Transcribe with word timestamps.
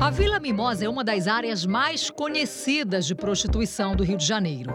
A 0.00 0.08
Vila 0.08 0.40
Mimosa 0.40 0.86
é 0.86 0.88
uma 0.88 1.04
das 1.04 1.28
áreas 1.28 1.66
mais 1.66 2.08
conhecidas 2.08 3.04
de 3.04 3.14
prostituição 3.14 3.94
do 3.94 4.02
Rio 4.02 4.16
de 4.16 4.24
Janeiro. 4.24 4.72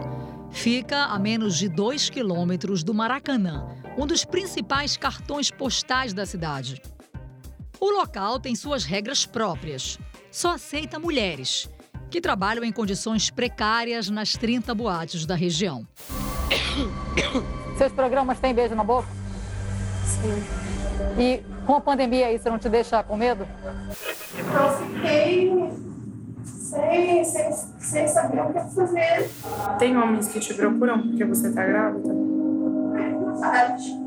Fica 0.52 1.06
a 1.06 1.18
menos 1.18 1.56
de 1.56 1.68
2 1.68 2.08
quilômetros 2.08 2.84
do 2.84 2.94
Maracanã, 2.94 3.66
um 3.98 4.06
dos 4.06 4.24
principais 4.24 4.96
cartões 4.96 5.50
postais 5.50 6.14
da 6.14 6.24
cidade. 6.24 6.80
O 7.80 7.90
local 7.90 8.38
tem 8.38 8.54
suas 8.54 8.84
regras 8.84 9.26
próprias. 9.26 9.98
Só 10.30 10.54
aceita 10.54 10.96
mulheres, 11.00 11.68
que 12.08 12.20
trabalham 12.20 12.62
em 12.62 12.70
condições 12.70 13.28
precárias 13.28 14.08
nas 14.08 14.34
30 14.34 14.72
boates 14.76 15.26
da 15.26 15.34
região. 15.34 15.84
Seus 17.76 17.92
programas 17.92 18.38
têm 18.38 18.54
beijo 18.54 18.76
na 18.76 18.84
boca? 18.84 19.08
Sim. 20.04 20.66
E 21.20 21.42
com 21.66 21.74
a 21.74 21.80
pandemia 21.80 22.38
você 22.38 22.48
não 22.48 22.60
te 22.60 22.68
deixa 22.68 23.02
com 23.02 23.16
medo? 23.16 23.44
Eu 24.34 24.70
fiquei 24.78 25.70
sem, 26.44 27.24
sem, 27.24 27.52
sem 27.78 28.08
saber 28.08 28.40
o 28.40 28.52
que 28.52 28.74
fazer. 28.74 29.30
Tem 29.78 29.96
homens 29.96 30.28
que 30.28 30.40
te 30.40 30.54
procuram 30.54 31.02
porque 31.02 31.24
você 31.24 31.52
tá 31.52 31.64
grávida? 31.64 32.12
Verdade. 32.92 34.06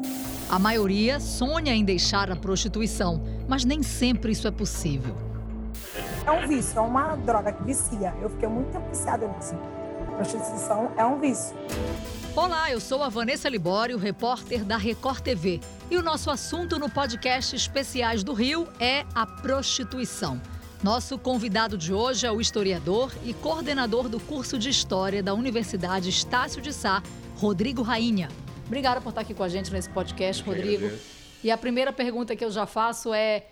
A 0.50 0.60
maioria 0.60 1.20
sonha 1.20 1.74
em 1.74 1.86
deixar 1.86 2.32
a 2.32 2.36
prostituição, 2.36 3.24
mas 3.48 3.64
nem 3.64 3.84
sempre 3.84 4.32
isso 4.32 4.48
é 4.48 4.52
possível. 4.52 5.16
É 6.26 6.32
um 6.32 6.48
vício, 6.48 6.78
é 6.78 6.82
uma 6.82 7.16
droga 7.16 7.52
que 7.52 7.64
vicia. 7.64 8.14
Eu 8.22 8.30
fiquei 8.30 8.50
muito 8.50 8.78
viciada 8.90 9.28
nisso. 9.28 9.56
Prostituição 10.16 10.92
é 10.98 11.06
um 11.06 11.20
vício. 11.20 11.56
Olá, 12.42 12.72
eu 12.72 12.80
sou 12.80 13.04
a 13.04 13.10
Vanessa 13.10 13.50
Libório, 13.50 13.98
repórter 13.98 14.64
da 14.64 14.78
Record 14.78 15.20
TV. 15.20 15.60
E 15.92 15.98
o 15.98 16.02
nosso 16.02 16.32
assunto 16.32 16.80
no 16.80 16.90
podcast 16.90 17.54
Especiais 17.54 18.24
do 18.24 18.32
Rio 18.32 18.66
é 18.80 19.06
a 19.14 19.26
prostituição. 19.28 20.42
Nosso 20.82 21.20
convidado 21.20 21.78
de 21.78 21.94
hoje 21.94 22.26
é 22.26 22.32
o 22.32 22.40
historiador 22.40 23.14
e 23.26 23.34
coordenador 23.34 24.08
do 24.08 24.22
curso 24.22 24.58
de 24.58 24.70
História 24.70 25.22
da 25.22 25.34
Universidade 25.34 26.08
Estácio 26.08 26.62
de 26.62 26.72
Sá, 26.72 27.04
Rodrigo 27.36 27.82
Rainha. 27.82 28.30
Obrigada 28.68 29.02
por 29.02 29.10
estar 29.10 29.20
aqui 29.20 29.34
com 29.34 29.44
a 29.44 29.50
gente 29.50 29.70
nesse 29.74 29.90
podcast, 29.90 30.42
Rodrigo. 30.42 30.90
E 31.44 31.52
a 31.52 31.58
primeira 31.58 31.92
pergunta 31.92 32.38
que 32.38 32.46
eu 32.46 32.52
já 32.52 32.66
faço 32.66 33.14
é: 33.14 33.48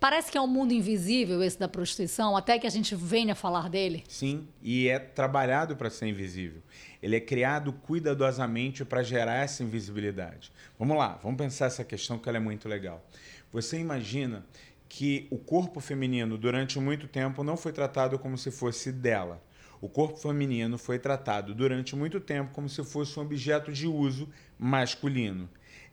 Parece 0.00 0.30
que 0.30 0.38
é 0.38 0.40
um 0.40 0.46
mundo 0.46 0.72
invisível 0.72 1.42
esse 1.42 1.58
da 1.58 1.66
prostituição, 1.66 2.36
até 2.36 2.56
que 2.56 2.66
a 2.66 2.70
gente 2.70 2.94
venha 2.94 3.34
falar 3.34 3.68
dele. 3.68 4.04
Sim, 4.08 4.46
e 4.62 4.86
é 4.86 4.98
trabalhado 4.98 5.74
para 5.74 5.90
ser 5.90 6.06
invisível. 6.06 6.62
Ele 7.02 7.16
é 7.16 7.20
criado 7.20 7.72
cuidadosamente 7.72 8.84
para 8.84 9.02
gerar 9.02 9.42
essa 9.42 9.64
invisibilidade. 9.64 10.52
Vamos 10.78 10.96
lá, 10.96 11.18
vamos 11.20 11.36
pensar 11.36 11.66
essa 11.66 11.82
questão 11.82 12.16
que 12.16 12.28
ela 12.28 12.38
é 12.38 12.40
muito 12.40 12.68
legal. 12.68 13.04
Você 13.52 13.78
imagina 13.78 14.46
que 14.88 15.26
o 15.30 15.38
corpo 15.38 15.80
feminino 15.80 16.38
durante 16.38 16.78
muito 16.78 17.08
tempo 17.08 17.42
não 17.42 17.56
foi 17.56 17.72
tratado 17.72 18.18
como 18.20 18.38
se 18.38 18.52
fosse 18.52 18.92
dela. 18.92 19.42
O 19.80 19.88
corpo 19.88 20.16
feminino 20.16 20.78
foi 20.78 20.98
tratado 20.98 21.54
durante 21.54 21.94
muito 21.94 22.20
tempo 22.20 22.52
como 22.52 22.68
se 22.68 22.84
fosse 22.84 23.18
um 23.18 23.22
objeto 23.22 23.72
de 23.72 23.86
uso 23.86 24.28
masculino. 24.58 25.48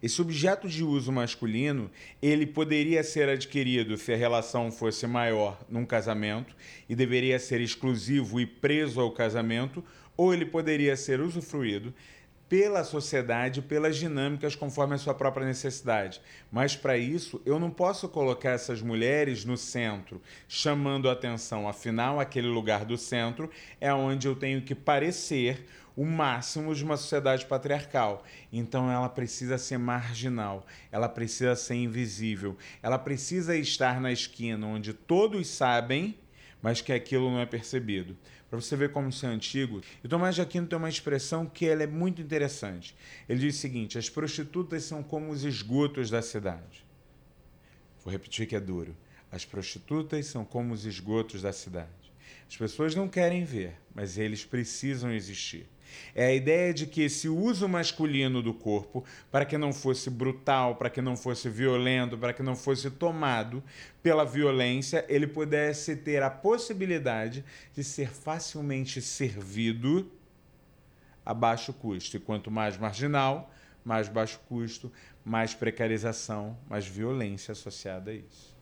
Esse 0.06 0.22
objeto 0.22 0.70
de 0.70 0.84
uso 0.84 1.12
masculino, 1.12 1.90
ele 2.22 2.46
poderia 2.46 3.04
ser 3.04 3.28
adquirido 3.28 3.98
se 3.98 4.14
a 4.14 4.16
relação 4.16 4.72
fosse 4.72 5.08
maior 5.08 5.60
num 5.68 5.84
casamento 5.84 6.56
e 6.88 6.96
deveria 6.96 7.40
ser 7.40 7.60
exclusivo 7.60 8.40
e 8.40 8.46
preso 8.46 9.02
ao 9.02 9.10
casamento, 9.10 9.84
ou 10.16 10.32
ele 10.32 10.46
poderia 10.46 10.96
ser 10.96 11.20
usufruído 11.20 11.92
pela 12.48 12.84
sociedade, 12.84 13.64
pelas 13.64 13.98
dinâmicas 13.98 14.56
conforme 14.56 14.94
a 14.94 15.00
sua 15.00 15.16
própria 15.16 15.48
necessidade. 15.48 16.22
Mas 16.52 16.76
para 16.76 16.96
isso, 16.96 17.42
eu 17.44 17.60
não 17.60 17.72
posso 17.72 18.08
colocar 18.08 18.52
essas 18.52 18.84
mulheres 18.84 19.44
no 19.44 19.58
centro, 19.58 20.22
chamando 20.48 21.10
a 21.10 21.14
atenção. 21.14 21.68
Afinal, 21.68 22.20
aquele 22.20 22.48
lugar 22.48 22.86
do 22.86 22.96
centro 22.96 23.50
é 23.82 23.92
onde 23.92 24.28
eu 24.28 24.36
tenho 24.36 24.62
que 24.62 24.76
parecer 24.76 25.66
o 25.96 26.06
máximo 26.06 26.76
de 26.76 26.84
uma 26.84 26.98
sociedade 26.98 27.46
patriarcal. 27.46 28.24
Então 28.52 28.92
ela 28.92 29.10
precisa 29.10 29.58
ser 29.58 29.78
marginal, 29.78 30.66
ela 30.92 31.08
precisa 31.08 31.56
ser 31.56 31.76
invisível, 31.76 32.58
ela 32.82 32.98
precisa 32.98 33.56
estar 33.56 34.02
na 34.02 34.12
esquina 34.12 34.68
onde 34.68 34.94
todos 34.94 35.48
sabem, 35.48 36.18
mas 36.62 36.82
que 36.82 36.92
aquilo 36.92 37.30
não 37.30 37.40
é 37.40 37.46
percebido. 37.46 38.18
Para 38.50 38.62
você 38.62 38.76
ver 38.76 38.92
como 38.92 39.10
isso 39.10 39.26
é 39.26 39.30
antigo, 39.30 39.82
e 40.04 40.08
Tomás 40.08 40.36
de 40.36 40.42
Aquino 40.42 40.68
tem 40.68 40.78
uma 40.78 40.90
expressão 40.90 41.46
que 41.46 41.66
ela 41.66 41.84
é 41.84 41.88
muito 41.88 42.22
interessante. 42.22 42.96
Ele 43.28 43.40
diz 43.40 43.56
o 43.56 43.60
seguinte: 43.60 43.98
as 43.98 44.10
prostitutas 44.10 44.84
são 44.84 45.04
como 45.04 45.32
os 45.32 45.44
esgotos 45.44 46.10
da 46.10 46.22
cidade. 46.22 46.86
Vou 48.04 48.12
repetir 48.12 48.48
que 48.48 48.56
é 48.56 48.60
duro. 48.60 48.96
As 49.32 49.44
prostitutas 49.44 50.28
são 50.28 50.46
como 50.46 50.74
os 50.74 50.86
esgotos 50.86 51.42
da 51.42 51.52
cidade. 51.52 51.90
As 52.48 52.56
pessoas 52.56 52.96
não 52.96 53.08
querem 53.08 53.44
ver, 53.44 53.76
mas 53.94 54.18
eles 54.18 54.46
precisam 54.46 55.12
existir. 55.12 55.68
É 56.14 56.28
a 56.28 56.34
ideia 56.34 56.74
de 56.74 56.86
que 56.86 57.02
esse 57.02 57.28
uso 57.28 57.68
masculino 57.68 58.42
do 58.42 58.54
corpo, 58.54 59.04
para 59.32 59.46
que 59.46 59.58
não 59.58 59.74
fosse 59.74 60.10
brutal, 60.10 60.76
para 60.76 60.90
que 60.90 61.02
não 61.02 61.18
fosse 61.18 61.50
violento, 61.50 62.18
para 62.18 62.34
que 62.34 62.44
não 62.44 62.56
fosse 62.56 62.90
tomado 62.90 63.64
pela 64.02 64.26
violência, 64.26 65.06
ele 65.10 65.28
pudesse 65.28 65.96
ter 65.96 66.24
a 66.24 66.30
possibilidade 66.30 67.44
de 67.74 67.84
ser 67.84 68.10
facilmente 68.10 69.02
servido 69.02 70.12
a 71.26 71.34
baixo 71.34 71.74
custo. 71.74 72.18
E 72.18 72.20
quanto 72.20 72.50
mais 72.50 72.78
marginal, 72.78 73.52
mais 73.84 74.08
baixo 74.08 74.40
custo, 74.48 74.92
mais 75.24 75.54
precarização, 75.54 76.58
mais 76.70 76.88
violência 76.88 77.52
associada 77.52 78.12
a 78.12 78.14
isso. 78.14 78.55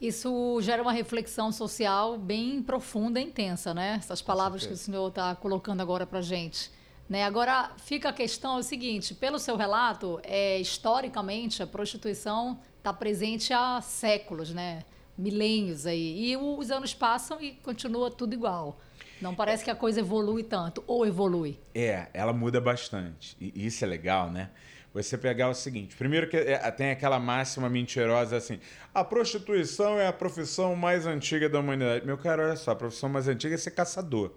Isso 0.00 0.58
gera 0.60 0.82
uma 0.82 0.92
reflexão 0.92 1.50
social 1.50 2.18
bem 2.18 2.62
profunda 2.62 3.18
e 3.18 3.24
intensa, 3.24 3.72
né? 3.72 3.96
Essas 3.98 4.20
palavras 4.20 4.66
que 4.66 4.72
o 4.72 4.76
senhor 4.76 5.08
está 5.08 5.34
colocando 5.34 5.80
agora 5.80 6.06
para 6.06 6.20
gente. 6.20 6.70
Né? 7.08 7.24
Agora 7.24 7.70
fica 7.78 8.08
a 8.08 8.12
questão 8.12 8.56
é 8.56 8.60
o 8.60 8.62
seguinte: 8.62 9.14
pelo 9.14 9.38
seu 9.38 9.56
relato, 9.56 10.20
é, 10.22 10.58
historicamente 10.58 11.62
a 11.62 11.66
prostituição 11.66 12.60
está 12.78 12.92
presente 12.92 13.52
há 13.52 13.80
séculos, 13.80 14.52
né? 14.52 14.82
milênios 15.16 15.86
aí. 15.86 16.30
E 16.30 16.36
os 16.36 16.70
anos 16.70 16.94
passam 16.94 17.40
e 17.40 17.52
continua 17.52 18.10
tudo 18.10 18.34
igual. 18.34 18.78
Não 19.20 19.34
parece 19.34 19.64
que 19.64 19.70
a 19.70 19.74
coisa 19.74 20.00
evolui 20.00 20.42
tanto, 20.42 20.84
ou 20.86 21.06
evolui. 21.06 21.58
É, 21.74 22.08
ela 22.12 22.34
muda 22.34 22.60
bastante. 22.60 23.34
E 23.40 23.66
isso 23.66 23.82
é 23.82 23.88
legal, 23.88 24.30
né? 24.30 24.50
Você 24.96 25.18
pegar 25.18 25.50
o 25.50 25.54
seguinte: 25.54 25.94
primeiro 25.94 26.26
que 26.26 26.38
é, 26.38 26.58
tem 26.70 26.90
aquela 26.90 27.20
máxima 27.20 27.68
mentirosa 27.68 28.38
assim: 28.38 28.58
a 28.94 29.04
prostituição 29.04 29.98
é 29.98 30.06
a 30.06 30.12
profissão 30.12 30.74
mais 30.74 31.04
antiga 31.04 31.50
da 31.50 31.60
humanidade. 31.60 32.06
Meu 32.06 32.16
cara, 32.16 32.46
olha 32.46 32.56
só, 32.56 32.70
a 32.70 32.76
profissão 32.76 33.10
mais 33.10 33.28
antiga 33.28 33.54
é 33.54 33.58
ser 33.58 33.72
caçador. 33.72 34.32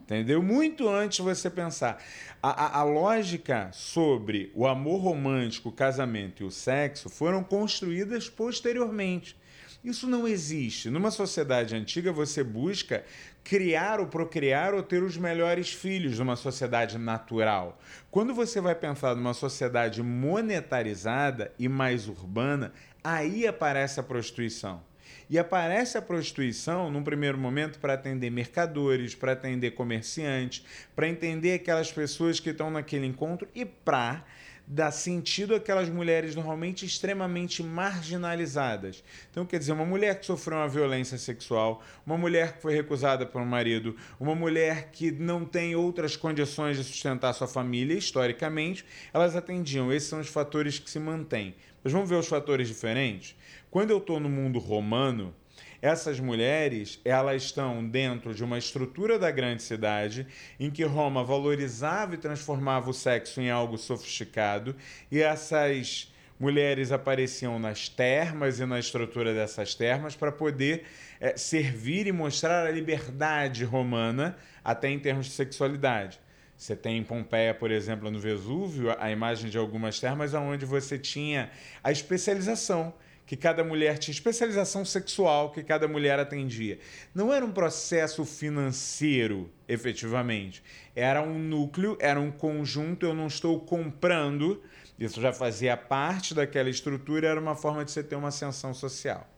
Entendeu? 0.00 0.42
Muito 0.42 0.88
antes 0.88 1.20
você 1.20 1.48
pensar. 1.48 2.02
A, 2.42 2.50
a, 2.50 2.80
a, 2.80 2.82
lógica 2.82 3.70
sobre 3.72 4.50
o 4.56 4.66
amor 4.66 5.00
romântico, 5.00 5.68
o 5.68 5.72
casamento 5.72 6.42
e 6.42 6.46
o 6.46 6.50
sexo 6.50 7.08
foram 7.08 7.44
construídas 7.44 8.28
posteriormente. 8.28 9.36
Isso 9.84 10.08
não 10.08 10.26
existe. 10.26 10.90
Numa 10.90 11.12
sociedade 11.12 11.76
antiga, 11.76 12.12
você 12.12 12.42
busca 12.42 13.04
criar 13.44 14.00
ou 14.00 14.06
procriar 14.06 14.74
ou 14.74 14.82
ter 14.82 15.02
os 15.02 15.16
melhores 15.16 15.72
filhos 15.72 16.18
numa 16.18 16.36
sociedade 16.36 16.98
natural. 16.98 17.78
Quando 18.10 18.34
você 18.34 18.60
vai 18.60 18.74
pensar 18.74 19.14
numa 19.14 19.34
sociedade 19.34 20.02
monetarizada 20.02 21.52
e 21.58 21.68
mais 21.68 22.08
urbana, 22.08 22.72
aí 23.02 23.46
aparece 23.46 23.98
a 23.98 24.02
prostituição. 24.02 24.82
E 25.28 25.38
aparece 25.38 25.96
a 25.96 26.02
prostituição, 26.02 26.90
num 26.90 27.02
primeiro 27.02 27.38
momento, 27.38 27.78
para 27.78 27.94
atender 27.94 28.30
mercadores, 28.30 29.14
para 29.14 29.32
atender 29.32 29.70
comerciantes, 29.70 30.64
para 30.94 31.08
entender 31.08 31.54
aquelas 31.54 31.90
pessoas 31.90 32.38
que 32.38 32.50
estão 32.50 32.70
naquele 32.70 33.06
encontro 33.06 33.48
e 33.54 33.64
para 33.64 34.24
dar 34.66 34.90
sentido 34.90 35.54
àquelas 35.54 35.88
mulheres 35.88 36.34
normalmente 36.34 36.86
extremamente 36.86 37.62
marginalizadas. 37.62 39.02
Então, 39.30 39.44
quer 39.44 39.58
dizer, 39.58 39.72
uma 39.72 39.84
mulher 39.84 40.18
que 40.18 40.26
sofreu 40.26 40.58
uma 40.58 40.68
violência 40.68 41.18
sexual, 41.18 41.82
uma 42.06 42.16
mulher 42.16 42.54
que 42.54 42.62
foi 42.62 42.74
recusada 42.74 43.28
um 43.34 43.44
marido, 43.44 43.96
uma 44.20 44.34
mulher 44.34 44.90
que 44.92 45.10
não 45.10 45.44
tem 45.44 45.74
outras 45.74 46.16
condições 46.16 46.76
de 46.76 46.84
sustentar 46.84 47.32
sua 47.32 47.48
família, 47.48 47.96
historicamente, 47.96 48.84
elas 49.12 49.34
atendiam. 49.34 49.92
Esses 49.92 50.08
são 50.08 50.20
os 50.20 50.28
fatores 50.28 50.78
que 50.78 50.90
se 50.90 50.98
mantêm. 50.98 51.54
Mas 51.82 51.92
vamos 51.92 52.08
ver 52.08 52.16
os 52.16 52.28
fatores 52.28 52.68
diferentes? 52.68 53.36
Quando 53.70 53.90
eu 53.90 53.98
estou 53.98 54.20
no 54.20 54.28
mundo 54.28 54.58
romano, 54.58 55.34
essas 55.82 56.20
mulheres, 56.20 57.00
elas 57.04 57.42
estão 57.42 57.84
dentro 57.84 58.32
de 58.32 58.44
uma 58.44 58.56
estrutura 58.56 59.18
da 59.18 59.32
grande 59.32 59.64
cidade 59.64 60.28
em 60.58 60.70
que 60.70 60.84
Roma 60.84 61.24
valorizava 61.24 62.14
e 62.14 62.18
transformava 62.18 62.88
o 62.88 62.94
sexo 62.94 63.40
em 63.40 63.50
algo 63.50 63.76
sofisticado, 63.76 64.76
e 65.10 65.20
essas 65.20 66.08
mulheres 66.38 66.92
apareciam 66.92 67.58
nas 67.58 67.88
termas 67.88 68.60
e 68.60 68.64
na 68.64 68.78
estrutura 68.78 69.34
dessas 69.34 69.74
termas 69.74 70.14
para 70.14 70.30
poder 70.30 70.84
é, 71.20 71.36
servir 71.36 72.06
e 72.06 72.12
mostrar 72.12 72.64
a 72.64 72.70
liberdade 72.70 73.64
romana, 73.64 74.36
até 74.64 74.88
em 74.88 75.00
termos 75.00 75.26
de 75.26 75.32
sexualidade. 75.32 76.20
Você 76.56 76.76
tem 76.76 76.98
em 76.98 77.02
Pompeia, 77.02 77.52
por 77.52 77.72
exemplo, 77.72 78.08
no 78.08 78.20
Vesúvio, 78.20 78.94
a 79.00 79.10
imagem 79.10 79.50
de 79.50 79.58
algumas 79.58 79.98
termas 79.98 80.32
onde 80.32 80.64
você 80.64 80.96
tinha 80.96 81.50
a 81.82 81.90
especialização 81.90 82.94
que 83.26 83.36
cada 83.36 83.62
mulher 83.62 83.98
tinha, 83.98 84.12
especialização 84.12 84.84
sexual 84.84 85.50
que 85.52 85.62
cada 85.62 85.86
mulher 85.88 86.18
atendia. 86.18 86.78
Não 87.14 87.32
era 87.32 87.44
um 87.44 87.52
processo 87.52 88.24
financeiro, 88.24 89.50
efetivamente. 89.68 90.62
Era 90.94 91.22
um 91.22 91.38
núcleo, 91.38 91.96
era 92.00 92.20
um 92.20 92.30
conjunto, 92.30 93.06
eu 93.06 93.14
não 93.14 93.26
estou 93.26 93.60
comprando, 93.60 94.62
isso 94.98 95.20
já 95.20 95.32
fazia 95.32 95.76
parte 95.76 96.34
daquela 96.34 96.68
estrutura, 96.68 97.28
era 97.28 97.40
uma 97.40 97.54
forma 97.54 97.84
de 97.84 97.90
você 97.90 98.02
ter 98.02 98.16
uma 98.16 98.28
ascensão 98.28 98.74
social. 98.74 99.28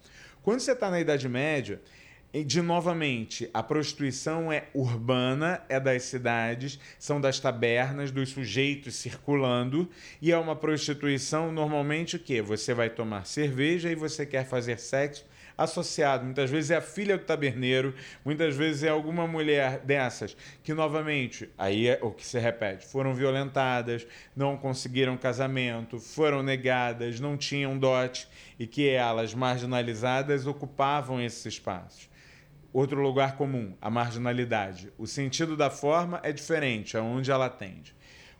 Quando 0.42 0.60
você 0.60 0.72
está 0.72 0.90
na 0.90 1.00
Idade 1.00 1.28
Média, 1.28 1.80
de 2.42 2.60
novamente, 2.60 3.48
a 3.54 3.62
prostituição 3.62 4.52
é 4.52 4.64
urbana, 4.74 5.62
é 5.68 5.78
das 5.78 6.02
cidades, 6.02 6.80
são 6.98 7.20
das 7.20 7.38
tabernas, 7.38 8.10
dos 8.10 8.30
sujeitos 8.30 8.96
circulando, 8.96 9.88
e 10.20 10.32
é 10.32 10.36
uma 10.36 10.56
prostituição 10.56 11.52
normalmente 11.52 12.16
o 12.16 12.18
quê? 12.18 12.42
Você 12.42 12.74
vai 12.74 12.90
tomar 12.90 13.24
cerveja 13.26 13.88
e 13.88 13.94
você 13.94 14.26
quer 14.26 14.44
fazer 14.44 14.80
sexo 14.80 15.24
associado. 15.56 16.24
Muitas 16.24 16.50
vezes 16.50 16.70
é 16.72 16.76
a 16.76 16.80
filha 16.80 17.16
do 17.16 17.24
taberneiro, 17.24 17.94
muitas 18.24 18.56
vezes 18.56 18.82
é 18.82 18.88
alguma 18.88 19.26
mulher 19.26 19.78
dessas 19.80 20.36
que, 20.62 20.74
novamente, 20.74 21.48
aí 21.56 21.86
é 21.86 21.98
o 22.02 22.10
que 22.10 22.26
se 22.26 22.38
repete, 22.38 22.86
foram 22.86 23.14
violentadas, 23.14 24.06
não 24.34 24.56
conseguiram 24.56 25.16
casamento, 25.16 25.98
foram 26.00 26.42
negadas, 26.42 27.20
não 27.20 27.36
tinham 27.36 27.78
dote 27.78 28.26
e 28.58 28.66
que 28.66 28.88
elas, 28.88 29.34
marginalizadas, 29.34 30.46
ocupavam 30.46 31.20
esses 31.20 31.46
espaços. 31.46 32.12
Outro 32.74 33.00
lugar 33.00 33.36
comum, 33.36 33.72
a 33.80 33.88
marginalidade. 33.88 34.92
O 34.98 35.06
sentido 35.06 35.56
da 35.56 35.70
forma 35.70 36.18
é 36.24 36.32
diferente, 36.32 36.96
aonde 36.96 37.30
ela 37.30 37.46
atende. 37.46 37.94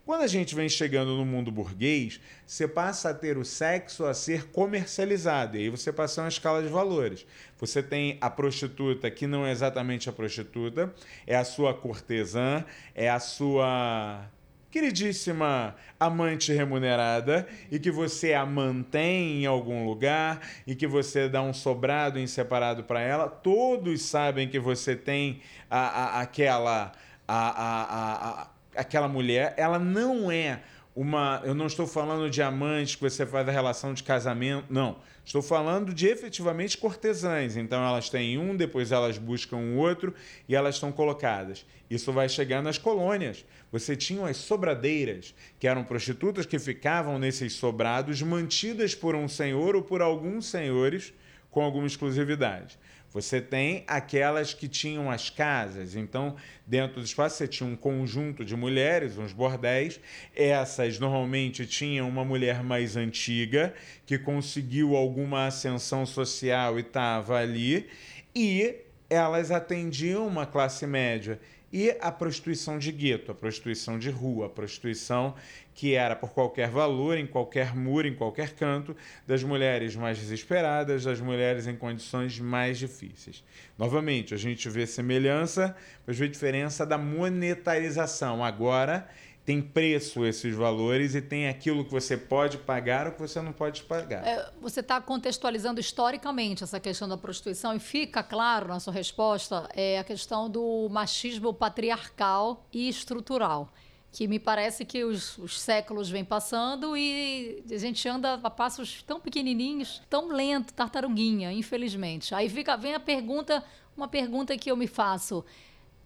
Quando 0.04 0.22
a 0.22 0.26
gente 0.26 0.56
vem 0.56 0.69
chegando 0.69 1.16
no 1.16 1.25
mundo 1.25 1.52
burguês, 1.52 2.20
você 2.44 2.66
passa 2.66 3.10
a 3.10 3.14
ter 3.14 3.38
o 3.38 3.44
sexo 3.44 4.04
a 4.04 4.12
ser 4.12 4.48
comercializado. 4.48 5.56
E 5.56 5.60
aí 5.60 5.69
você 5.69 5.92
passa 5.92 6.20
uma 6.20 6.28
escala 6.28 6.64
de 6.64 6.69
valores. 6.69 7.25
Você 7.60 7.81
tem 7.81 8.19
a 8.20 8.28
prostituta, 8.28 9.08
que 9.08 9.25
não 9.25 9.46
é 9.46 9.52
exatamente 9.52 10.08
a 10.08 10.12
prostituta, 10.12 10.92
é 11.25 11.36
a 11.36 11.44
sua 11.44 11.72
cortesã, 11.72 12.64
é 12.92 13.08
a 13.08 13.20
sua 13.20 14.28
queridíssima 14.75 15.76
amante 16.00 16.53
remunerada 16.53 17.47
e 17.71 17.79
que 17.79 17.93
você 17.93 18.35
a 18.35 18.44
mantém 18.44 19.44
em 19.44 19.47
algum 19.47 19.87
lugar 19.87 20.41
e 20.67 20.75
que 20.75 20.85
você 20.85 21.29
dá 21.29 21.41
um 21.41 21.55
sobrado 21.55 22.19
em 22.19 22.26
separado 22.26 22.82
para 22.82 23.00
ela, 23.00 23.29
todos 23.29 24.03
sabem 24.03 24.49
que 24.49 24.59
você 24.59 24.97
tem 24.97 25.41
a, 25.71 25.79
a, 25.79 26.21
aquela, 26.23 26.91
a, 27.29 28.43
a, 28.43 28.49
aquela 28.75 29.06
mulher, 29.06 29.55
ela 29.56 29.79
não 29.79 30.29
é 30.29 30.59
uma. 30.94 31.43
Eu 31.44 31.55
não 31.55 31.67
estou 31.67 31.87
falando 31.87 32.31
de 32.31 32.41
amante 32.41 32.96
que 32.96 33.02
você 33.02 33.26
faz 33.26 33.49
a 33.49 33.52
relação 33.52 33.93
de 33.93 34.02
casamento, 34.02 34.67
não. 34.70 34.99
Estou 35.25 35.43
falando 35.43 35.93
de 35.93 36.06
efetivamente 36.06 36.79
cortesãs. 36.79 37.56
Então 37.56 37.85
elas 37.85 38.08
têm 38.08 38.38
um, 38.38 38.56
depois 38.56 38.93
elas 38.93 39.19
buscam 39.19 39.56
um 39.56 39.79
outro 39.79 40.14
e 40.49 40.55
elas 40.55 40.76
estão 40.76 40.93
colocadas. 40.93 41.67
Isso 41.91 42.12
vai 42.12 42.29
chegar 42.29 42.62
nas 42.62 42.79
colônias. 42.79 43.44
Você 43.73 43.96
tinha 43.96 44.26
as 44.26 44.37
sobradeiras, 44.37 45.35
que 45.58 45.67
eram 45.67 45.85
prostitutas 45.85 46.46
que 46.46 46.58
ficavam 46.58 47.19
nesses 47.19 47.55
sobrados, 47.55 48.23
mantidas 48.23 48.94
por 48.94 49.14
um 49.14 49.29
senhor 49.29 49.75
ou 49.75 49.82
por 49.82 50.00
alguns 50.00 50.46
senhores 50.46 51.12
com 51.50 51.62
alguma 51.62 51.87
exclusividade. 51.87 52.79
Você 53.14 53.40
tem 53.40 53.84
aquelas 53.87 54.52
que 54.52 54.66
tinham 54.66 55.08
as 55.08 55.31
casas, 55.31 55.94
então 55.94 56.34
dentro 56.66 57.00
do 57.00 57.05
espaço 57.05 57.37
você 57.37 57.46
tinha 57.46 57.70
um 57.70 57.76
conjunto 57.76 58.44
de 58.44 58.56
mulheres, 58.56 59.16
uns 59.16 59.32
bordéis. 59.32 60.00
Essas 60.34 60.99
normalmente 60.99 61.64
tinham 61.64 62.08
uma 62.08 62.25
mulher 62.25 62.64
mais 62.64 62.96
antiga 62.96 63.72
que 64.05 64.19
conseguiu 64.19 64.96
alguma 64.96 65.46
ascensão 65.46 66.05
social 66.05 66.76
e 66.76 66.82
estava 66.82 67.38
ali, 67.38 67.87
e 68.34 68.78
elas 69.14 69.50
atendiam 69.50 70.26
uma 70.26 70.46
classe 70.46 70.87
média 70.87 71.40
e 71.72 71.90
a 72.00 72.12
prostituição 72.12 72.78
de 72.78 72.93
gueto, 72.93 73.32
a 73.32 73.34
prostituição 73.34 73.99
de 73.99 74.08
rua, 74.08 74.46
a 74.46 74.49
prostituição 74.49 75.34
que 75.75 75.94
era 75.94 76.14
por 76.14 76.31
qualquer 76.31 76.70
valor, 76.70 77.19
em 77.19 77.26
qualquer 77.26 77.75
muro, 77.75 78.06
em 78.06 78.14
qualquer 78.14 78.55
canto, 78.55 78.96
das 79.26 79.43
mulheres 79.43 79.96
mais 79.96 80.16
desesperadas, 80.16 81.02
das 81.02 81.20
mulheres 81.20 81.66
em 81.66 81.75
condições 81.75 82.38
mais 82.38 82.78
difíceis. 82.78 83.43
Novamente, 83.76 84.32
a 84.34 84.37
gente 84.37 84.69
vê 84.69 84.87
semelhança, 84.87 85.76
mas 86.06 86.17
vê 86.17 86.28
diferença 86.28 86.87
da 86.87 86.96
monetarização. 86.96 88.44
Agora 88.44 89.08
tem 89.44 89.61
preço 89.61 90.25
esses 90.25 90.55
valores 90.55 91.14
e 91.14 91.20
tem 91.20 91.49
aquilo 91.49 91.85
que 91.85 91.91
você 91.91 92.17
pode 92.17 92.56
pagar 92.58 93.06
ou 93.06 93.12
que 93.12 93.20
você 93.20 93.43
não 93.43 93.52
pode 93.52 93.82
pagar. 93.82 94.26
É, 94.26 94.50
você 94.61 94.81
está 94.81 95.00
contextualizando 95.00 95.79
historicamente 95.79 96.64
essa 96.64 96.81
questão 96.81 97.06
da 97.06 97.17
prostituição 97.17 97.75
e 97.75 97.79
fica 97.79 98.23
claro 98.23 98.69
na 98.69 98.81
sua 98.81 98.93
resposta 98.93 99.69
é 99.75 99.99
a 99.99 100.05
questão 100.05 100.49
do 100.49 100.88
machismo 100.91 101.52
patriarcal 101.52 102.64
e 102.73 102.88
estrutural 102.88 103.70
que 104.11 104.29
me 104.29 104.38
parece 104.38 104.85
que 104.85 105.02
os, 105.02 105.37
os, 105.38 105.61
séculos 105.61 106.08
vêm 106.08 106.25
passando 106.25 106.96
e 106.96 107.64
a 107.69 107.79
gente 107.79 108.08
anda 108.08 108.35
a 108.35 108.49
passos 108.49 109.02
tão 109.02 109.19
pequenininhos, 109.19 110.00
tão 110.08 110.29
lento, 110.29 110.73
tartaruguinha, 110.73 111.52
infelizmente. 111.52 112.32
Aí 112.32 112.49
fica, 112.49 112.76
vem 112.76 112.94
a 112.94 113.00
pergunta, 113.00 113.64
uma 113.96 114.06
pergunta 114.06 114.56
que 114.56 114.70
eu 114.70 114.76
me 114.76 114.87
faço. 114.87 115.44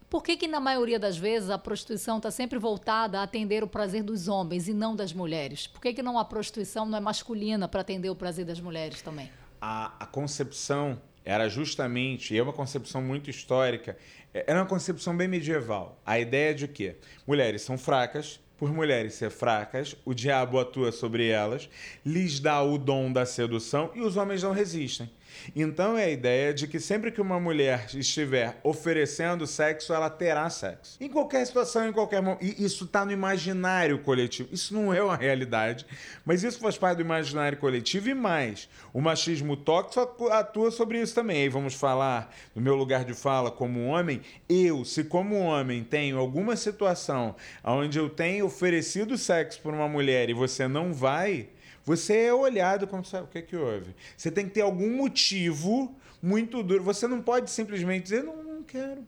Por 0.09 0.23
que, 0.23 0.35
que, 0.35 0.47
na 0.47 0.59
maioria 0.59 0.97
das 0.97 1.17
vezes, 1.17 1.51
a 1.51 1.57
prostituição 1.57 2.17
está 2.17 2.31
sempre 2.31 2.57
voltada 2.57 3.19
a 3.19 3.23
atender 3.23 3.63
o 3.63 3.67
prazer 3.67 4.01
dos 4.01 4.27
homens 4.27 4.67
e 4.67 4.73
não 4.73 4.95
das 4.95 5.13
mulheres? 5.13 5.67
Por 5.67 5.79
que, 5.79 5.93
que 5.93 6.01
não 6.01 6.17
a 6.17 6.25
prostituição 6.25 6.83
não 6.87 6.97
é 6.97 7.01
masculina 7.01 7.67
para 7.67 7.81
atender 7.81 8.09
o 8.09 8.15
prazer 8.15 8.43
das 8.43 8.59
mulheres 8.59 9.03
também? 9.03 9.29
A, 9.61 9.93
a 9.99 10.07
concepção 10.07 10.99
era 11.23 11.47
justamente, 11.47 12.33
e 12.33 12.39
é 12.39 12.41
uma 12.41 12.51
concepção 12.51 13.03
muito 13.03 13.29
histórica, 13.29 13.95
é, 14.33 14.45
era 14.47 14.59
uma 14.59 14.65
concepção 14.65 15.15
bem 15.15 15.27
medieval. 15.27 16.01
A 16.03 16.17
ideia 16.17 16.55
de 16.55 16.67
que 16.67 16.95
mulheres 17.27 17.61
são 17.61 17.77
fracas, 17.77 18.39
por 18.57 18.73
mulheres 18.73 19.13
ser 19.13 19.29
fracas, 19.29 19.95
o 20.03 20.13
diabo 20.15 20.59
atua 20.59 20.91
sobre 20.91 21.27
elas, 21.27 21.69
lhes 22.03 22.39
dá 22.39 22.63
o 22.63 22.79
dom 22.79 23.13
da 23.13 23.27
sedução 23.27 23.91
e 23.93 24.01
os 24.01 24.17
homens 24.17 24.41
não 24.41 24.53
resistem. 24.53 25.07
Então 25.55 25.97
é 25.97 26.05
a 26.05 26.09
ideia 26.09 26.53
de 26.53 26.67
que 26.67 26.79
sempre 26.79 27.11
que 27.11 27.21
uma 27.21 27.39
mulher 27.39 27.87
estiver 27.93 28.59
oferecendo 28.63 29.45
sexo, 29.47 29.93
ela 29.93 30.09
terá 30.09 30.49
sexo. 30.49 30.97
Em 30.99 31.09
qualquer 31.09 31.45
situação, 31.45 31.87
em 31.87 31.91
qualquer 31.91 32.21
momento. 32.21 32.43
E 32.43 32.63
isso 32.63 32.85
está 32.85 33.05
no 33.05 33.11
imaginário 33.11 33.99
coletivo. 33.99 34.49
Isso 34.51 34.73
não 34.73 34.93
é 34.93 35.01
uma 35.01 35.15
realidade, 35.15 35.85
mas 36.25 36.43
isso 36.43 36.59
faz 36.59 36.77
parte 36.77 36.97
do 36.97 37.03
imaginário 37.03 37.57
coletivo 37.57 38.09
e 38.09 38.13
mais. 38.13 38.69
O 38.93 39.01
machismo 39.01 39.55
tóxico 39.55 40.29
atua 40.29 40.71
sobre 40.71 41.01
isso 41.01 41.15
também. 41.15 41.43
Aí 41.43 41.49
vamos 41.49 41.73
falar 41.73 42.33
no 42.55 42.61
meu 42.61 42.75
lugar 42.75 43.03
de 43.03 43.13
fala 43.13 43.51
como 43.51 43.87
homem. 43.87 44.21
Eu, 44.47 44.85
se 44.85 45.03
como 45.03 45.35
homem 45.35 45.83
tenho 45.83 46.17
alguma 46.17 46.55
situação 46.55 47.35
onde 47.63 47.97
eu 47.97 48.09
tenho 48.09 48.45
oferecido 48.45 49.17
sexo 49.17 49.61
por 49.61 49.73
uma 49.73 49.87
mulher 49.87 50.29
e 50.29 50.33
você 50.33 50.67
não 50.67 50.93
vai 50.93 51.49
você 51.85 52.25
é 52.25 52.33
olhado 52.33 52.87
como 52.87 53.03
sabe 53.03 53.25
o 53.25 53.27
que, 53.27 53.39
é 53.39 53.41
que 53.41 53.55
houve. 53.55 53.95
Você 54.15 54.29
tem 54.29 54.45
que 54.45 54.51
ter 54.51 54.61
algum 54.61 54.95
motivo 54.95 55.95
muito 56.21 56.61
duro. 56.61 56.83
Você 56.83 57.07
não 57.07 57.21
pode 57.21 57.49
simplesmente 57.49 58.03
dizer, 58.03 58.23
não, 58.23 58.43
não 58.43 58.63
quero. 58.63 59.05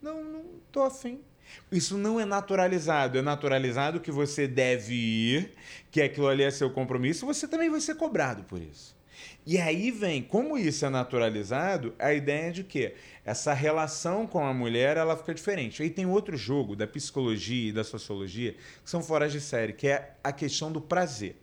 Não, 0.00 0.22
não 0.22 0.44
estou 0.66 0.84
afim. 0.84 1.20
Isso 1.70 1.96
não 1.96 2.20
é 2.20 2.24
naturalizado. 2.24 3.18
É 3.18 3.22
naturalizado 3.22 4.00
que 4.00 4.10
você 4.10 4.46
deve 4.46 4.94
ir, 4.94 5.54
que 5.90 6.02
aquilo 6.02 6.28
ali 6.28 6.42
é 6.42 6.50
seu 6.50 6.70
compromisso, 6.70 7.26
você 7.26 7.46
também 7.48 7.70
vai 7.70 7.80
ser 7.80 7.94
cobrado 7.94 8.44
por 8.44 8.60
isso. 8.60 8.94
E 9.46 9.58
aí 9.58 9.90
vem, 9.90 10.22
como 10.22 10.56
isso 10.56 10.84
é 10.86 10.88
naturalizado, 10.88 11.94
a 11.98 12.14
ideia 12.14 12.50
de 12.50 12.64
que 12.64 12.94
essa 13.24 13.52
relação 13.52 14.26
com 14.26 14.44
a 14.44 14.54
mulher 14.54 14.96
ela 14.96 15.16
fica 15.16 15.34
diferente. 15.34 15.82
Aí 15.82 15.90
tem 15.90 16.06
outro 16.06 16.36
jogo 16.36 16.74
da 16.74 16.86
psicologia 16.86 17.68
e 17.68 17.72
da 17.72 17.84
sociologia 17.84 18.52
que 18.52 18.90
são 18.90 19.02
fora 19.02 19.28
de 19.28 19.40
série, 19.40 19.72
que 19.72 19.86
é 19.86 20.14
a 20.22 20.32
questão 20.32 20.72
do 20.72 20.80
prazer. 20.80 21.36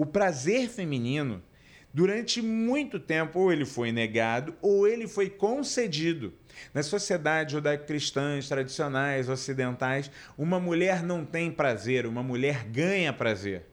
O 0.00 0.06
prazer 0.06 0.70
feminino, 0.70 1.42
durante 1.92 2.40
muito 2.40 2.98
tempo, 2.98 3.38
ou 3.38 3.52
ele 3.52 3.66
foi 3.66 3.92
negado 3.92 4.54
ou 4.62 4.88
ele 4.88 5.06
foi 5.06 5.28
concedido. 5.28 6.32
Nas 6.72 6.86
sociedades 6.86 7.52
judaico-cristãs 7.52 8.48
tradicionais, 8.48 9.28
ocidentais, 9.28 10.10
uma 10.38 10.58
mulher 10.58 11.02
não 11.02 11.22
tem 11.22 11.52
prazer, 11.52 12.06
uma 12.06 12.22
mulher 12.22 12.64
ganha 12.64 13.12
prazer. 13.12 13.66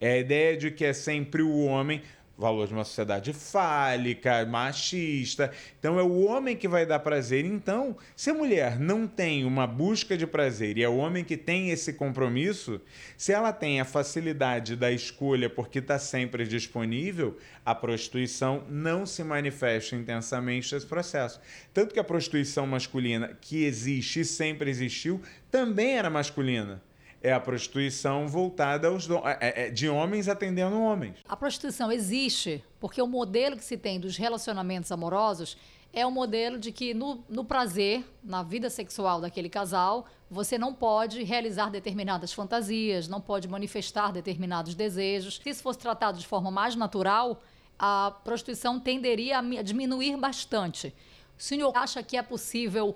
É 0.00 0.14
a 0.14 0.18
ideia 0.18 0.56
de 0.56 0.72
que 0.72 0.84
é 0.84 0.92
sempre 0.92 1.42
o 1.42 1.60
homem 1.60 2.02
valor 2.38 2.68
de 2.68 2.72
uma 2.72 2.84
sociedade 2.84 3.32
fálica, 3.32 4.46
machista. 4.46 5.50
Então 5.80 5.98
é 5.98 6.02
o 6.04 6.24
homem 6.24 6.56
que 6.56 6.68
vai 6.68 6.86
dar 6.86 7.00
prazer. 7.00 7.44
Então, 7.44 7.96
se 8.14 8.30
a 8.30 8.34
mulher 8.34 8.78
não 8.78 9.08
tem 9.08 9.44
uma 9.44 9.66
busca 9.66 10.16
de 10.16 10.24
prazer 10.24 10.78
e 10.78 10.84
é 10.84 10.88
o 10.88 10.98
homem 10.98 11.24
que 11.24 11.36
tem 11.36 11.70
esse 11.70 11.92
compromisso, 11.92 12.80
se 13.16 13.32
ela 13.32 13.52
tem 13.52 13.80
a 13.80 13.84
facilidade 13.84 14.76
da 14.76 14.92
escolha 14.92 15.50
porque 15.50 15.80
está 15.80 15.98
sempre 15.98 16.46
disponível, 16.46 17.36
a 17.66 17.74
prostituição 17.74 18.62
não 18.68 19.04
se 19.04 19.24
manifesta 19.24 19.96
intensamente 19.96 20.72
nesse 20.72 20.86
processo. 20.86 21.40
Tanto 21.74 21.92
que 21.92 22.00
a 22.00 22.04
prostituição 22.04 22.66
masculina, 22.68 23.36
que 23.40 23.64
existe 23.64 24.20
e 24.20 24.24
sempre 24.24 24.70
existiu, 24.70 25.20
também 25.50 25.98
era 25.98 26.08
masculina 26.08 26.80
é 27.22 27.32
a 27.32 27.40
prostituição 27.40 28.28
voltada 28.28 28.88
aos 28.88 29.06
do- 29.06 29.18
é- 29.26 29.66
é 29.66 29.70
de 29.70 29.88
homens 29.88 30.28
atendendo 30.28 30.80
homens. 30.80 31.16
A 31.28 31.36
prostituição 31.36 31.90
existe 31.90 32.64
porque 32.78 33.00
o 33.02 33.06
modelo 33.06 33.56
que 33.56 33.64
se 33.64 33.76
tem 33.76 33.98
dos 33.98 34.16
relacionamentos 34.16 34.92
amorosos 34.92 35.56
é 35.92 36.06
o 36.06 36.10
modelo 36.10 36.58
de 36.58 36.70
que 36.70 36.92
no, 36.94 37.24
no 37.28 37.44
prazer, 37.44 38.04
na 38.22 38.42
vida 38.42 38.68
sexual 38.70 39.20
daquele 39.20 39.48
casal, 39.48 40.06
você 40.30 40.58
não 40.58 40.72
pode 40.74 41.22
realizar 41.24 41.70
determinadas 41.70 42.32
fantasias, 42.32 43.08
não 43.08 43.20
pode 43.20 43.48
manifestar 43.48 44.12
determinados 44.12 44.74
desejos. 44.74 45.40
Se 45.42 45.48
isso 45.48 45.62
fosse 45.62 45.78
tratado 45.78 46.18
de 46.18 46.26
forma 46.26 46.50
mais 46.50 46.76
natural, 46.76 47.40
a 47.78 48.12
prostituição 48.22 48.78
tenderia 48.78 49.38
a 49.38 49.62
diminuir 49.62 50.16
bastante. 50.18 50.94
O 51.38 51.42
senhor 51.42 51.72
acha 51.74 52.02
que 52.02 52.16
é 52.16 52.22
possível 52.22 52.94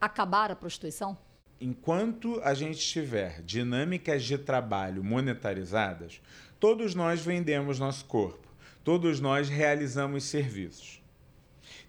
acabar 0.00 0.50
a 0.52 0.56
prostituição? 0.56 1.16
Enquanto 1.60 2.40
a 2.42 2.52
gente 2.52 2.80
tiver 2.80 3.40
dinâmicas 3.42 4.24
de 4.24 4.36
trabalho 4.36 5.04
monetarizadas, 5.04 6.20
todos 6.58 6.94
nós 6.94 7.24
vendemos 7.24 7.78
nosso 7.78 8.04
corpo, 8.06 8.48
todos 8.82 9.20
nós 9.20 9.48
realizamos 9.48 10.24
serviços. 10.24 11.00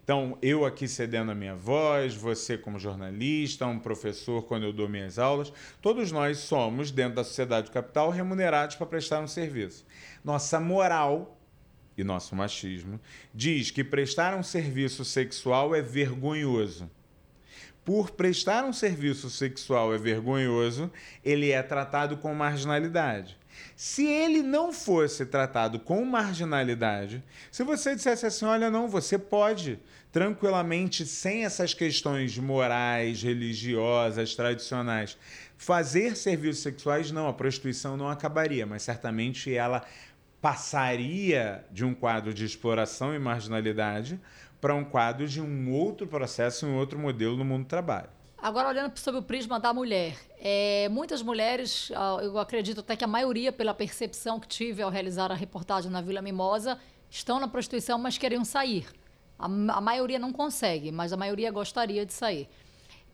Então, 0.04 0.38
eu 0.40 0.66
aqui 0.66 0.88
cedendo 0.88 1.32
a 1.32 1.36
minha 1.36 1.56
voz, 1.56 2.14
você 2.14 2.56
como 2.60 2.78
jornalista, 2.78 3.66
um 3.66 3.80
professor 3.80 4.44
quando 4.44 4.64
eu 4.64 4.72
dou 4.72 4.88
minhas 4.88 5.18
aulas, 5.18 5.52
todos 5.82 6.12
nós 6.12 6.38
somos, 6.38 6.92
dentro 6.92 7.16
da 7.16 7.24
sociedade 7.24 7.72
capital, 7.72 8.12
remunerados 8.12 8.76
para 8.76 8.86
prestar 8.86 9.20
um 9.20 9.28
serviço. 9.28 9.84
Nossa 10.24 10.60
moral 10.60 11.40
e 11.98 12.04
nosso 12.04 12.36
machismo 12.36 13.02
diz 13.34 13.72
que 13.72 13.84
prestar 13.84 14.38
um 14.38 14.44
serviço 14.44 15.04
sexual 15.04 15.74
é 15.74 15.82
vergonhoso 15.82 16.88
por 17.86 18.12
prestar 18.12 18.66
um 18.66 18.74
serviço 18.74 19.30
sexual 19.30 19.94
é 19.94 19.98
vergonhoso, 19.98 20.92
ele 21.24 21.52
é 21.52 21.62
tratado 21.62 22.18
com 22.18 22.34
marginalidade. 22.34 23.38
Se 23.76 24.06
ele 24.06 24.42
não 24.42 24.74
fosse 24.74 25.26
tratado 25.26 25.80
com 25.80 26.04
marginalidade, 26.04 27.24
se 27.52 27.64
você 27.64 27.96
dissesse 27.96 28.26
assim, 28.26 28.46
olha, 28.46 28.72
não, 28.72 28.90
você 28.90 29.18
pode 29.18 29.80
tranquilamente, 30.12 31.06
sem 31.06 31.44
essas 31.44 31.74
questões 31.74 32.38
morais, 32.38 33.22
religiosas, 33.22 34.34
tradicionais, 34.34 35.18
fazer 35.58 36.16
serviços 36.16 36.64
sexuais, 36.64 37.12
não, 37.12 37.28
a 37.28 37.34
prostituição 37.34 37.98
não 37.98 38.10
acabaria, 38.10 38.66
mas 38.66 38.84
certamente 38.84 39.54
ela 39.54 39.86
passaria 40.42 41.66
de 41.72 41.84
um 41.84 41.94
quadro 41.94 42.34
de 42.34 42.46
exploração 42.46 43.14
e 43.14 43.20
marginalidade 43.20 44.20
para 44.60 44.74
um 44.74 44.84
quadro 44.84 45.28
de 45.28 45.42
um 45.42 45.72
outro 45.72 46.08
processo, 46.08 46.66
um 46.66 46.78
outro 46.78 46.98
modelo 46.98 47.38
no 47.38 47.46
mundo 47.46 47.64
do 47.64 47.68
trabalho. 47.68 48.10
Agora, 48.38 48.70
olhando 48.70 48.98
sob 48.98 49.18
o 49.18 49.22
prisma 49.22 49.60
da 49.60 49.74
mulher, 49.74 50.18
é, 50.40 50.88
muitas 50.90 51.22
mulheres, 51.22 51.92
ah, 51.96 52.20
eu 52.22 52.38
acredito 52.38 52.82
até 52.82 52.96
que 52.96 53.04
a 53.04 53.08
maioria, 53.08 53.52
pela 53.52 53.74
percepção 53.74 54.40
que 54.40 54.48
tive 54.48 54.84
ao 54.84 54.90
realizar 54.90 55.32
a 55.32 55.36
reportagem 55.36 55.90
na 55.90 56.02
Vila 56.02 56.22
Mimosa, 56.22 56.78
estão 57.10 57.40
na 57.40 57.48
prostituição, 57.48 57.98
mas 57.98 58.18
queriam 58.18 58.46
sair. 58.46 58.88
A, 59.40 59.46
a 59.46 59.82
maioria 59.82 60.20
não 60.20 60.32
consegue, 60.32 60.92
mas 60.92 61.12
a 61.12 61.18
maioria 61.18 61.50
gostaria 61.50 62.06
de 62.06 62.14
sair. 62.14 62.48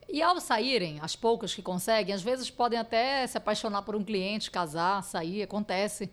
E 0.10 0.22
ao 0.22 0.38
saírem, 0.42 1.00
as 1.02 1.16
poucas 1.16 1.54
que 1.54 1.62
conseguem, 1.62 2.14
às 2.14 2.22
vezes 2.22 2.50
podem 2.50 2.78
até 2.78 3.26
se 3.26 3.38
apaixonar 3.38 3.84
por 3.84 3.96
um 3.96 4.04
cliente, 4.04 4.52
casar, 4.52 5.02
sair, 5.02 5.44
acontece. 5.44 6.12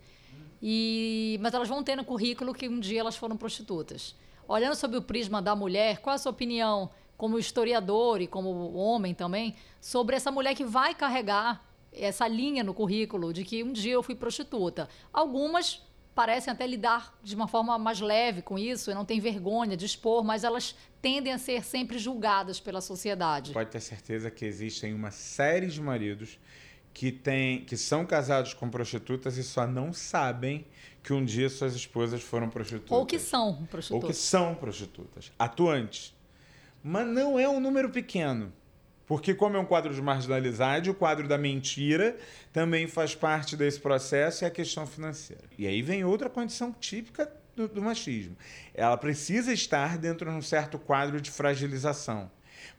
E, 0.61 1.37
mas 1.41 1.53
elas 1.53 1.67
vão 1.67 1.83
ter 1.83 1.97
no 1.97 2.05
currículo 2.05 2.53
que 2.53 2.69
um 2.69 2.79
dia 2.79 3.01
elas 3.01 3.17
foram 3.17 3.35
prostitutas. 3.35 4.15
Olhando 4.49 4.73
sob 4.73 4.97
o 4.97 5.01
prisma 5.03 5.43
da 5.43 5.55
mulher, 5.55 5.99
qual 5.99 6.15
a 6.15 6.17
sua 6.17 6.31
opinião, 6.31 6.89
como 7.15 7.37
historiador 7.37 8.19
e 8.19 8.25
como 8.25 8.73
homem 8.73 9.13
também, 9.13 9.55
sobre 9.79 10.15
essa 10.15 10.31
mulher 10.31 10.55
que 10.55 10.65
vai 10.65 10.95
carregar 10.95 11.63
essa 11.93 12.27
linha 12.27 12.63
no 12.63 12.73
currículo 12.73 13.31
de 13.31 13.45
que 13.45 13.63
um 13.63 13.71
dia 13.71 13.93
eu 13.93 14.01
fui 14.01 14.15
prostituta? 14.15 14.89
Algumas 15.13 15.83
parecem 16.15 16.51
até 16.51 16.65
lidar 16.65 17.15
de 17.21 17.35
uma 17.35 17.47
forma 17.47 17.77
mais 17.77 18.01
leve 18.01 18.41
com 18.41 18.57
isso 18.57 18.91
não 18.93 19.05
tem 19.05 19.19
vergonha 19.19 19.77
de 19.77 19.85
expor, 19.85 20.23
mas 20.23 20.43
elas 20.43 20.75
tendem 20.99 21.31
a 21.31 21.37
ser 21.37 21.63
sempre 21.63 21.99
julgadas 21.99 22.59
pela 22.59 22.81
sociedade. 22.81 23.53
Pode 23.53 23.69
ter 23.69 23.79
certeza 23.79 24.31
que 24.31 24.45
existem 24.45 24.95
uma 24.95 25.11
série 25.11 25.67
de 25.67 25.79
maridos 25.79 26.39
que, 26.93 27.11
tem, 27.11 27.63
que 27.65 27.77
são 27.77 28.05
casados 28.05 28.53
com 28.53 28.69
prostitutas 28.69 29.37
e 29.37 29.43
só 29.43 29.65
não 29.65 29.93
sabem 29.93 30.65
que 31.01 31.13
um 31.13 31.23
dia 31.23 31.49
suas 31.49 31.75
esposas 31.75 32.21
foram 32.21 32.49
prostitutas. 32.49 32.91
Ou 32.91 33.05
que 33.05 33.19
são 33.19 33.47
Ou 33.47 33.55
que 33.55 33.67
prostitutas. 33.67 34.17
são 34.17 34.55
prostitutas, 34.55 35.31
atuantes. 35.39 36.13
Mas 36.83 37.07
não 37.07 37.39
é 37.39 37.47
um 37.47 37.59
número 37.59 37.89
pequeno. 37.89 38.53
Porque, 39.05 39.33
como 39.33 39.57
é 39.57 39.59
um 39.59 39.65
quadro 39.65 39.91
de 39.91 40.01
marginalidade, 40.01 40.87
o 40.87 40.93
quadro 40.93 41.27
da 41.27 41.35
mentira 41.35 42.15
também 42.53 42.85
faz 42.85 43.15
parte 43.15 43.57
desse 43.57 43.79
processo 43.79 44.43
e 44.43 44.45
a 44.45 44.51
questão 44.51 44.85
financeira. 44.85 45.45
E 45.57 45.65
aí 45.65 45.81
vem 45.81 46.03
outra 46.03 46.29
condição 46.29 46.71
típica 46.71 47.31
do, 47.55 47.67
do 47.67 47.81
machismo. 47.81 48.37
Ela 48.71 48.95
precisa 48.97 49.51
estar 49.51 49.97
dentro 49.97 50.29
de 50.29 50.37
um 50.37 50.43
certo 50.43 50.77
quadro 50.77 51.19
de 51.19 51.31
fragilização. 51.31 52.29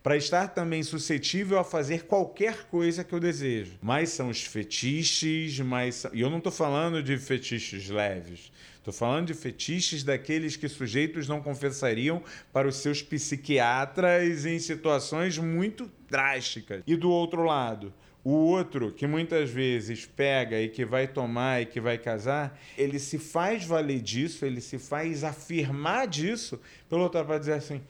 Para 0.03 0.17
estar 0.17 0.49
também 0.49 0.83
suscetível 0.83 1.59
a 1.59 1.65
fazer 1.65 2.05
qualquer 2.05 2.65
coisa 2.65 3.05
que 3.05 3.13
eu 3.13 3.21
desejo. 3.21 3.73
Mas 3.83 4.11
são 4.11 4.29
os 4.29 4.43
fetiches, 4.43 5.61
mas 5.61 6.07
e 6.13 6.21
eu 6.21 6.31
não 6.31 6.39
estou 6.39 6.53
falando 6.53 7.03
de 7.03 7.17
fetiches 7.19 7.89
leves. 7.89 8.51
Estou 8.81 8.95
falando 8.95 9.27
de 9.27 9.35
fetiches 9.35 10.03
daqueles 10.03 10.57
que 10.57 10.67
sujeitos 10.67 11.29
não 11.29 11.43
confessariam 11.43 12.23
para 12.51 12.67
os 12.67 12.77
seus 12.77 13.03
psiquiatras 13.03 14.47
em 14.47 14.59
situações 14.59 15.37
muito 15.37 15.91
drásticas. 16.09 16.83
E 16.87 16.97
do 16.97 17.11
outro 17.11 17.43
lado, 17.43 17.93
o 18.25 18.31
outro 18.31 18.93
que 18.93 19.07
muitas 19.07 19.51
vezes 19.51 20.07
pega 20.07 20.61
e 20.61 20.69
que 20.69 20.85
vai 20.85 21.07
tomar 21.07 21.63
e 21.63 21.67
que 21.67 21.81
vai 21.81 21.97
casar, 21.99 22.59
ele 22.77 22.99
se 22.99 23.19
faz 23.19 23.65
valer 23.65 24.01
disso, 24.01 24.45
ele 24.45 24.61
se 24.61 24.79
faz 24.79 25.25
afirmar 25.25 26.07
disso 26.07 26.61
pelo 26.89 27.03
outro 27.03 27.19
lado 27.19 27.27
para 27.27 27.39
dizer 27.39 27.55
assim: 27.55 27.81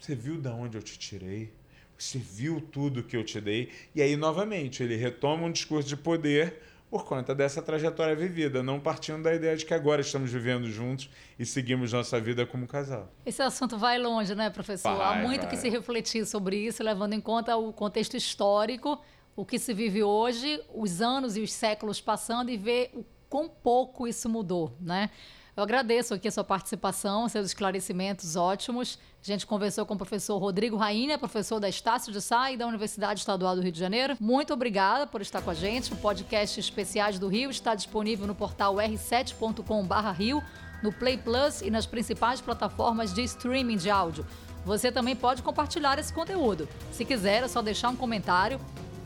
você 0.00 0.14
viu 0.14 0.40
de 0.40 0.48
onde 0.48 0.78
eu 0.78 0.82
te 0.82 0.98
tirei? 0.98 1.52
Você 1.98 2.16
viu 2.18 2.60
tudo 2.60 3.02
que 3.02 3.14
eu 3.14 3.22
te 3.22 3.38
dei? 3.40 3.70
E 3.94 4.00
aí, 4.00 4.16
novamente, 4.16 4.82
ele 4.82 4.96
retoma 4.96 5.44
um 5.44 5.52
discurso 5.52 5.86
de 5.86 5.96
poder 5.96 6.62
por 6.90 7.04
conta 7.04 7.34
dessa 7.34 7.60
trajetória 7.62 8.16
vivida, 8.16 8.62
não 8.62 8.80
partindo 8.80 9.22
da 9.22 9.32
ideia 9.34 9.54
de 9.56 9.64
que 9.66 9.72
agora 9.74 10.00
estamos 10.00 10.32
vivendo 10.32 10.68
juntos 10.68 11.08
e 11.38 11.44
seguimos 11.46 11.92
nossa 11.92 12.18
vida 12.18 12.44
como 12.46 12.66
casal. 12.66 13.12
Esse 13.24 13.42
assunto 13.42 13.76
vai 13.78 13.98
longe, 13.98 14.34
né, 14.34 14.48
professor? 14.50 14.88
Há 14.88 14.94
Vai, 15.12 15.22
muito 15.22 15.42
vai. 15.42 15.50
que 15.50 15.56
se 15.58 15.68
refletir 15.68 16.26
sobre 16.26 16.56
isso, 16.56 16.82
levando 16.82 17.12
em 17.12 17.20
conta 17.20 17.56
o 17.56 17.72
contexto 17.72 18.16
histórico, 18.16 18.98
o 19.36 19.44
que 19.44 19.58
se 19.58 19.72
vive 19.74 20.02
hoje, 20.02 20.60
os 20.74 21.00
anos 21.00 21.36
e 21.36 21.42
os 21.42 21.52
séculos 21.52 22.00
passando 22.00 22.50
e 22.50 22.56
ver 22.56 22.90
o 22.94 23.04
quão 23.28 23.48
pouco 23.48 24.08
isso 24.08 24.28
mudou, 24.28 24.74
né? 24.80 25.10
Eu 25.56 25.62
agradeço 25.62 26.14
aqui 26.14 26.28
a 26.28 26.30
sua 26.30 26.44
participação, 26.44 27.28
seus 27.28 27.46
esclarecimentos 27.46 28.36
ótimos. 28.36 28.98
A 29.22 29.26
gente 29.26 29.46
conversou 29.46 29.84
com 29.84 29.94
o 29.94 29.96
professor 29.96 30.38
Rodrigo 30.38 30.76
Rainha, 30.76 31.18
professor 31.18 31.58
da 31.58 31.68
Estácio 31.68 32.12
de 32.12 32.20
Sá 32.20 32.52
e 32.52 32.56
da 32.56 32.66
Universidade 32.66 33.20
Estadual 33.20 33.56
do 33.56 33.62
Rio 33.62 33.72
de 33.72 33.78
Janeiro. 33.78 34.16
Muito 34.20 34.52
obrigada 34.52 35.06
por 35.06 35.20
estar 35.20 35.42
com 35.42 35.50
a 35.50 35.54
gente. 35.54 35.92
O 35.92 35.96
podcast 35.96 36.58
Especiais 36.58 37.18
do 37.18 37.28
Rio 37.28 37.50
está 37.50 37.74
disponível 37.74 38.26
no 38.26 38.34
portal 38.34 38.76
r7.com/rio, 38.76 40.42
no 40.82 40.92
Play 40.92 41.18
Plus 41.18 41.60
e 41.60 41.70
nas 41.70 41.84
principais 41.84 42.40
plataformas 42.40 43.12
de 43.12 43.22
streaming 43.22 43.76
de 43.76 43.90
áudio. 43.90 44.24
Você 44.64 44.92
também 44.92 45.16
pode 45.16 45.42
compartilhar 45.42 45.98
esse 45.98 46.12
conteúdo. 46.12 46.68
Se 46.92 47.04
quiser, 47.04 47.42
é 47.42 47.48
só 47.48 47.60
deixar 47.60 47.88
um 47.88 47.96
comentário. 47.96 48.60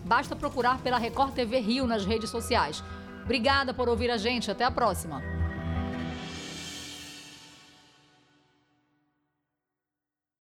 Basta 0.05 0.37
procurar 0.37 0.79
pela 0.83 0.99
Record 0.99 1.33
TV 1.33 1.59
Rio 1.59 1.87
nas 1.87 2.05
redes 2.05 2.29
sociais. 2.31 2.83
Obrigada 3.25 3.73
por 3.73 3.89
ouvir 3.89 4.11
a 4.11 4.19
gente. 4.19 4.51
Até 4.51 4.65
a 4.65 4.71
próxima. 4.71 5.44